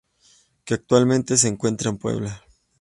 [0.65, 2.43] Que actualmente se encuentra en Puebla.